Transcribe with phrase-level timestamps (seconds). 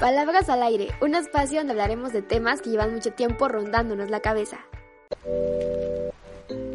[0.00, 4.20] Palabras al aire, un espacio donde hablaremos de temas que llevan mucho tiempo rondándonos la
[4.20, 4.58] cabeza.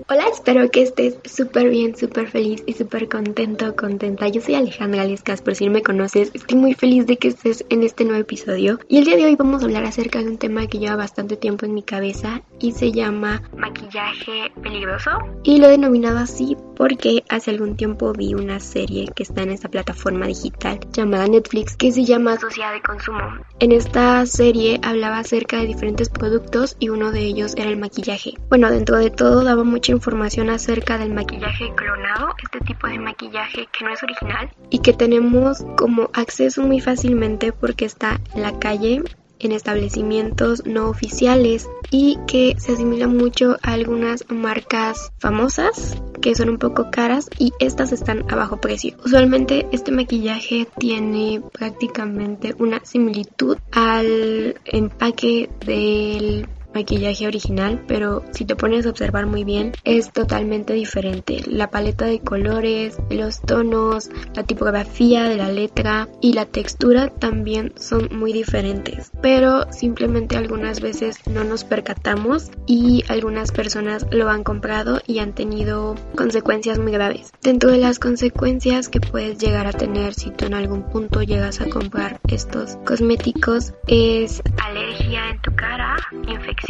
[0.09, 4.27] Hola, espero que estés súper bien, súper feliz y súper contento, contenta.
[4.27, 7.63] Yo soy Alejandra Lescas, por si no me conoces, estoy muy feliz de que estés
[7.69, 8.79] en este nuevo episodio.
[8.89, 11.37] Y el día de hoy vamos a hablar acerca de un tema que lleva bastante
[11.37, 15.11] tiempo en mi cabeza y se llama maquillaje peligroso.
[15.43, 19.51] Y lo he denominado así porque hace algún tiempo vi una serie que está en
[19.51, 23.21] esta plataforma digital llamada Netflix que se llama Sociedad de Consumo.
[23.59, 28.33] En esta serie hablaba acerca de diferentes productos y uno de ellos era el maquillaje.
[28.49, 33.67] Bueno, dentro de todo daba mucha información acerca del maquillaje clonado, este tipo de maquillaje
[33.71, 38.59] que no es original y que tenemos como acceso muy fácilmente porque está en la
[38.59, 39.03] calle
[39.43, 46.49] en establecimientos no oficiales y que se asimila mucho a algunas marcas famosas que son
[46.49, 48.95] un poco caras y estas están a bajo precio.
[49.03, 58.55] Usualmente este maquillaje tiene prácticamente una similitud al empaque del maquillaje original, pero si te
[58.55, 61.41] pones a observar muy bien es totalmente diferente.
[61.47, 67.73] La paleta de colores, los tonos, la tipografía de la letra y la textura también
[67.77, 74.43] son muy diferentes, pero simplemente algunas veces no nos percatamos y algunas personas lo han
[74.43, 77.31] comprado y han tenido consecuencias muy graves.
[77.41, 81.61] Dentro de las consecuencias que puedes llegar a tener si tú en algún punto llegas
[81.61, 86.60] a comprar estos cosméticos es alergia en tu cara, infección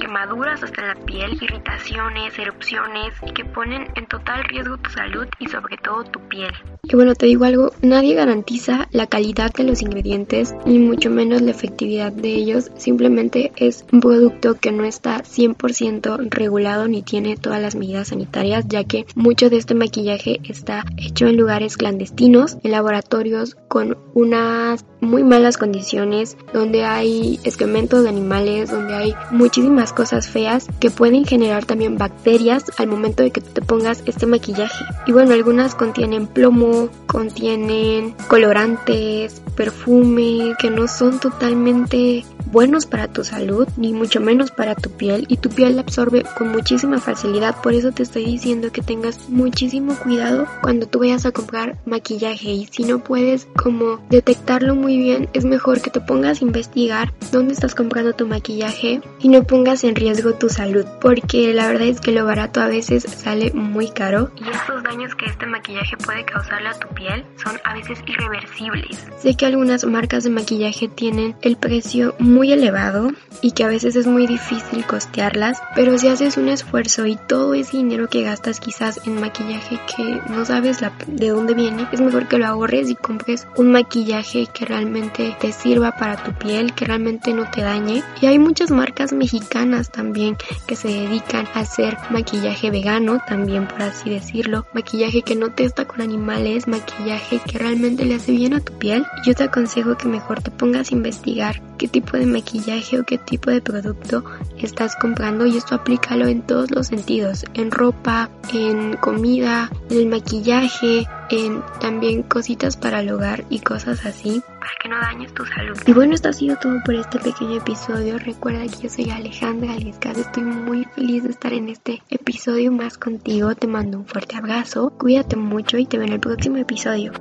[0.00, 5.76] quemaduras hasta la piel, irritaciones, erupciones que ponen en total riesgo tu salud y sobre
[5.78, 6.52] todo tu piel.
[6.82, 11.42] Y bueno, te digo algo, nadie garantiza la calidad de los ingredientes ni mucho menos
[11.42, 17.36] la efectividad de ellos, simplemente es un producto que no está 100% regulado ni tiene
[17.36, 22.58] todas las medidas sanitarias, ya que mucho de este maquillaje está hecho en lugares clandestinos,
[22.62, 29.92] en laboratorios con unas muy malas condiciones, donde hay excrementos de animales, donde hay muchísimas
[29.92, 34.84] cosas feas que pueden generar también bacterias al momento de que te pongas este maquillaje.
[35.06, 43.24] Y bueno, algunas contienen plomo, contienen colorantes, perfume, que no son totalmente buenos para tu
[43.24, 47.60] salud, ni mucho menos para tu piel, y tu piel la absorbe con muchísima facilidad.
[47.62, 52.50] Por eso te estoy diciendo que tengas muchísimo cuidado cuando tú vayas a comprar maquillaje.
[52.50, 57.14] Y si no puedes como detectarlo muy bien, es mejor que te pongas a investigar
[57.32, 61.88] dónde estás comprando tu maquillaje y no pongas en riesgo tu salud, porque la verdad
[61.88, 64.30] es que lo barato a veces sale muy caro.
[64.36, 69.06] Y estos daños que este maquillaje puede causarle a tu piel son a veces irreversibles.
[69.16, 73.12] Sé que algunas marcas de maquillaje tienen el precio muy elevado
[73.42, 77.54] y que a veces es muy difícil costearlas, pero si haces un esfuerzo y todo
[77.54, 82.26] ese dinero que gastas quizás en maquillaje que no sabes de dónde viene, es mejor
[82.26, 86.86] que lo ahorres y compres un maquillaje que realmente te sirva para tu piel, que
[86.86, 88.02] realmente no te dañe.
[88.20, 93.82] Y hay muchas marcas mexicanas también que se dedican a hacer maquillaje vegano, también por
[93.82, 98.60] así decirlo, maquillaje que no testa con animales, maquillaje que realmente le hace bien a
[98.60, 99.04] tu piel.
[99.24, 103.18] Yo te aconsejo que mejor te pongas a investigar qué tipo de maquillaje o qué
[103.18, 104.24] tipo de producto
[104.58, 110.06] estás comprando y esto aplícalo en todos los sentidos, en ropa, en comida, en el
[110.06, 115.44] maquillaje, en también cositas para el hogar y cosas así para que no dañes tu
[115.44, 115.76] salud.
[115.86, 118.18] Y bueno, esto ha sido todo por este pequeño episodio.
[118.18, 120.18] Recuerda que yo soy Alejandra Aliscas.
[120.18, 123.54] Estoy muy feliz de estar en este episodio más contigo.
[123.54, 124.90] Te mando un fuerte abrazo.
[124.98, 127.12] Cuídate mucho y te veo en el próximo episodio.